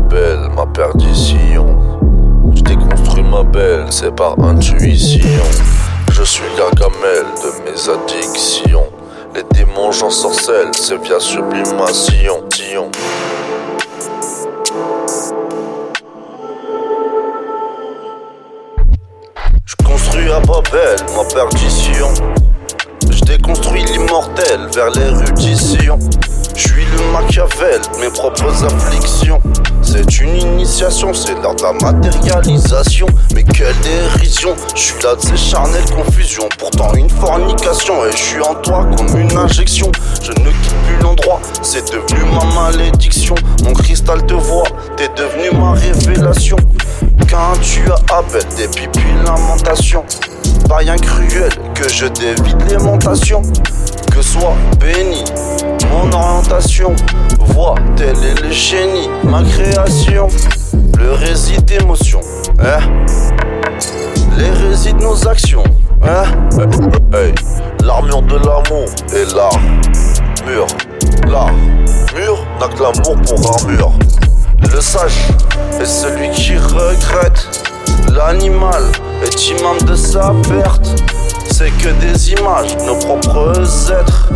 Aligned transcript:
ma 0.00 0.48
ma 0.54 0.66
perdition. 0.66 1.66
Je 2.54 2.62
déconstruis 2.62 3.22
ma 3.22 3.42
belle, 3.42 3.86
c'est 3.90 4.14
par 4.14 4.38
intuition. 4.40 5.44
Je 6.12 6.22
suis 6.22 6.44
gargamel 6.56 7.24
de 7.42 7.64
mes 7.64 7.88
addictions. 7.88 8.86
Les 9.34 9.42
démons 9.52 9.92
j'en 9.92 10.10
sorcelle, 10.10 10.68
c'est 10.72 11.00
via 11.02 11.20
sublimation. 11.20 12.42
Tion. 12.50 12.90
Je 19.64 19.76
construis 19.84 20.30
à 20.30 20.40
Babel 20.40 20.96
ma 21.14 21.24
perdition. 21.24 22.08
Je 23.10 23.24
déconstruis 23.24 23.84
l'immortel 23.84 24.68
vers 24.74 24.90
l'érudition. 24.90 25.98
Je 26.54 26.68
suis 26.68 26.84
le 26.84 27.12
Machiavel, 27.12 27.80
mes 28.00 28.08
propres 28.08 28.64
afflictions. 28.64 29.40
C'est 29.96 30.18
une 30.18 30.36
initiation, 30.36 31.14
c'est 31.14 31.34
l'art 31.42 31.54
de 31.54 31.62
la 31.62 31.72
matérialisation. 31.72 33.06
Mais 33.34 33.42
quelle 33.42 33.74
dérision, 33.80 34.54
je 34.74 34.80
suis 34.80 35.02
là 35.02 35.14
de 35.14 35.20
ces 35.22 35.36
charnelles 35.38 35.90
confusions. 35.90 36.46
Pourtant 36.58 36.92
une 36.92 37.08
fornication, 37.08 38.04
et 38.04 38.12
je 38.12 38.16
suis 38.16 38.40
en 38.42 38.54
toi 38.56 38.86
comme 38.94 39.18
une 39.18 39.34
injection. 39.38 39.90
Je 40.22 40.32
ne 40.32 40.50
quitte 40.50 40.74
plus 40.86 41.02
l'endroit, 41.02 41.40
c'est 41.62 41.90
devenu 41.90 42.20
ma 42.30 42.44
malédiction. 42.60 43.34
Mon 43.64 43.72
cristal 43.72 44.26
te 44.26 44.34
voit, 44.34 44.68
t'es 44.98 45.08
devenu 45.16 45.58
ma 45.58 45.72
révélation. 45.72 46.58
Quand 47.30 47.58
tu 47.62 47.80
as 47.90 48.14
Abel, 48.14 48.44
des 48.58 48.68
pipis 48.68 49.00
lamentations. 49.24 50.04
Pas 50.68 50.76
rien 50.76 50.96
cruel 50.96 51.50
que 51.74 51.88
je 51.88 52.06
dévide 52.06 52.62
les 52.68 52.78
montations. 52.78 53.40
Que 54.16 54.22
soit 54.22 54.56
béni 54.80 55.24
mon 55.90 56.10
orientation. 56.10 56.96
Vois, 57.38 57.74
tel 57.96 58.16
est 58.24 58.40
le 58.40 58.50
génie, 58.50 59.10
ma 59.22 59.42
création. 59.42 60.28
Le 60.98 61.12
réside 61.12 61.66
d'émotion, 61.66 62.20
hein? 62.58 62.78
Les 64.38 64.48
résident 64.48 65.10
nos 65.10 65.28
actions, 65.28 65.64
hein? 66.02 66.24
L'armure 67.84 68.22
de 68.22 68.36
l'amour 68.36 68.88
est 69.12 69.34
l'armure. 69.34 70.66
L'armure 71.28 72.46
n'a 72.58 72.68
que 72.68 72.82
l'amour 72.82 73.16
pour 73.20 73.54
armure. 73.54 73.92
Le 74.72 74.80
sage 74.80 75.28
est 75.78 75.84
celui 75.84 76.30
qui 76.30 76.56
regrette. 76.56 77.62
L'animal 78.14 78.82
est 79.22 79.50
imam 79.50 79.76
de 79.82 79.94
sa 79.94 80.32
perte. 80.48 81.02
C'est 81.58 81.70
que 81.70 81.88
des 81.88 82.32
images, 82.32 82.76
nos 82.84 82.96
propres 82.96 83.90
êtres. 83.90 84.28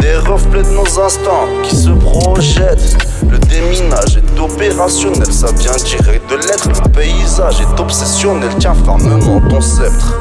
Des 0.00 0.14
reflets 0.14 0.62
de 0.62 0.68
nos 0.68 1.00
instants 1.00 1.48
qui 1.64 1.74
se 1.74 1.90
projettent. 1.90 2.96
Le 3.28 3.36
déminage 3.36 4.18
est 4.18 4.40
opérationnel, 4.40 5.32
ça 5.32 5.48
vient 5.58 5.74
direct 5.84 6.30
de 6.30 6.36
l'être. 6.36 6.68
Le 6.68 6.88
paysage 6.90 7.62
est 7.62 7.80
obsessionnel, 7.80 8.48
tiens 8.60 8.74
fermement 8.74 9.40
ton 9.50 9.60
sceptre. 9.60 10.20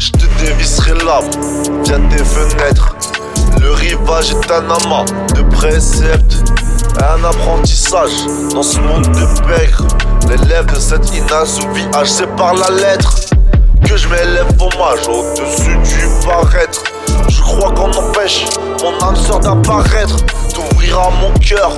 Je 0.00 0.10
te 0.10 0.44
dévisserai 0.44 0.94
l'âme 1.06 1.30
via 1.84 2.00
tes 2.10 2.24
fenêtres. 2.24 2.96
Le 3.60 3.70
rivage 3.70 4.32
est 4.32 4.50
un 4.50 4.64
amas 4.64 5.04
de 5.36 5.42
préceptes. 5.54 6.42
Un 7.00 7.24
apprentissage 7.24 8.26
dans 8.52 8.62
ce 8.62 8.78
monde 8.78 9.06
de 9.06 9.40
pègre. 9.46 9.86
L'élève 10.28 10.66
de 10.66 10.78
cette 10.78 11.14
inassouvi 11.14 11.86
c'est 12.04 12.26
par 12.36 12.54
la 12.54 12.70
lettre 12.70 13.14
que 13.84 13.96
je 13.96 14.08
m'élève 14.08 14.46
hommage 14.60 15.08
au-dessus 15.08 15.76
du 15.78 16.26
paraître. 16.26 16.82
Je 17.28 17.40
crois 17.40 17.72
qu'on 17.72 17.90
empêche 17.90 18.44
mon 18.82 19.06
âme 19.06 19.16
sœur 19.16 19.40
d'apparaître. 19.40 20.16
T'ouvriras 20.54 21.10
mon 21.20 21.32
cœur 21.40 21.72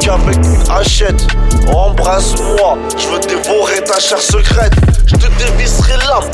qu'avec 0.00 0.36
une 0.36 0.70
hachette. 0.70 1.26
Embrasse-moi, 1.72 2.78
je 2.98 3.08
veux 3.08 3.20
dévorer 3.20 3.84
ta 3.84 4.00
chair 4.00 4.18
secrète. 4.18 4.74
Je 5.06 5.14
te 5.14 5.26
dévisserai 5.38 5.96
l'âme 6.08 6.30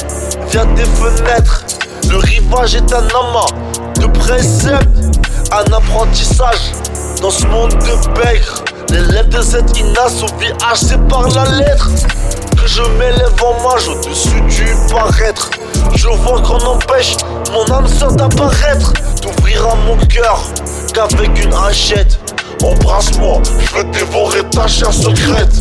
via 0.48 0.64
tes 0.74 0.84
fenêtres. 0.84 1.64
Le 2.10 2.16
rivage 2.16 2.74
est 2.76 2.92
un 2.92 3.06
amas 3.08 3.46
de 4.00 4.06
préceptes, 4.06 4.86
un 5.52 5.72
apprentissage 5.72 6.72
dans 7.20 7.30
ce 7.30 7.46
monde 7.46 7.72
de 7.72 8.20
pègre. 8.20 8.64
L'élève 8.90 9.28
de 9.28 9.42
cette 9.42 9.78
inassouvi 9.78 10.52
c'est 10.74 11.00
par 11.08 11.28
la 11.28 11.44
lettre 11.58 11.90
que 12.56 12.66
je 12.66 12.82
m'élève 12.82 13.32
en 13.42 13.68
mage 13.68 13.88
au-dessus 13.88 14.40
du 14.42 14.66
paraître. 14.90 15.50
Je 15.94 16.08
vois 16.08 16.40
qu'on 16.40 16.58
empêche 16.64 17.16
mon 17.52 17.64
âme 17.74 17.88
sœur 17.88 18.12
d'apparaître. 18.12 18.92
T'ouvriras 19.20 19.76
mon 19.86 19.96
cœur 20.06 20.40
qu'avec 20.92 21.44
une 21.44 21.54
hachette. 21.54 22.18
Embrasse-moi, 22.62 23.42
je 23.60 23.76
veux 23.76 23.84
dévorer 23.84 24.42
ta 24.50 24.66
chair 24.66 24.92
secrète. 24.92 25.52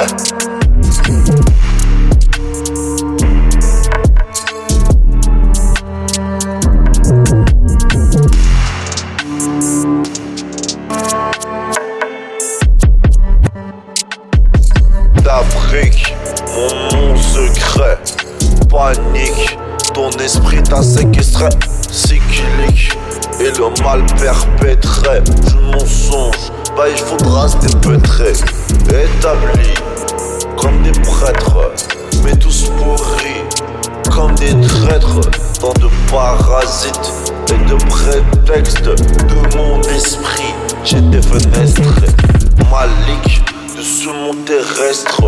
Eh. 0.00 0.06
d'Afrique, 15.24 16.14
mon 16.46 17.16
secret. 17.16 17.98
Panique, 18.70 19.58
ton 19.94 20.10
esprit 20.10 20.62
t'a 20.62 20.80
séquestré, 20.80 21.48
cyclique. 21.90 22.96
Et 23.40 23.50
le 23.52 23.82
mal 23.84 24.04
perpétré, 24.20 25.20
du 25.20 25.54
mensonge, 25.72 26.50
bah 26.76 26.88
il 26.90 26.96
faudra 26.96 27.48
se 27.48 27.56
dépêtrer. 27.58 28.32
Établi 28.88 29.74
comme 30.56 30.82
des 30.82 30.98
prêtres, 31.00 31.70
mais 32.24 32.34
tous 32.36 32.64
pourris 32.78 33.44
comme 34.10 34.34
des 34.34 34.54
traîtres. 34.66 35.20
Tant 35.60 35.72
de 35.74 35.88
parasites 36.10 37.12
et 37.50 37.70
de 37.70 37.76
prétextes 37.84 38.82
de 38.82 39.56
mon 39.56 39.80
esprit, 39.82 40.54
j'ai 40.84 41.00
défenestré. 41.00 42.08
Malik 42.70 43.42
de 43.76 43.82
ce 43.82 44.08
monde 44.08 44.44
terrestre. 44.44 45.22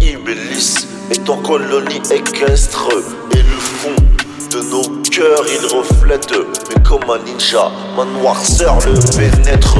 Iblis 0.00 0.86
est 1.10 1.28
en 1.30 1.36
colonie 1.38 2.02
équestre 2.10 2.88
et 3.32 3.38
le 3.38 3.58
fond 3.58 3.96
de 4.52 4.60
nos 4.70 5.00
cœurs 5.10 5.44
il 5.48 5.66
reflète 5.74 6.32
comme 6.98 7.10
un 7.10 7.18
ninja, 7.24 7.70
manoir 7.96 8.36
noirceur 8.36 8.78
le 8.86 8.94
pénètre. 9.16 9.78